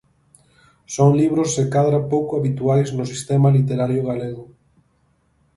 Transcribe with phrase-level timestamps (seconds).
[0.95, 4.43] Son libros se cadra pouco habituais no sistema literario galego.